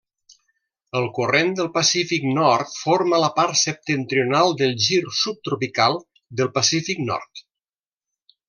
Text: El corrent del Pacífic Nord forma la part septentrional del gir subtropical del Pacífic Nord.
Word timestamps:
El 0.99 1.03
corrent 1.17 1.51
del 1.59 1.69
Pacífic 1.75 2.25
Nord 2.37 2.73
forma 2.87 3.19
la 3.25 3.29
part 3.41 3.61
septentrional 3.65 4.57
del 4.63 4.75
gir 4.89 5.01
subtropical 5.21 6.03
del 6.41 6.53
Pacífic 6.61 7.07
Nord. 7.13 7.47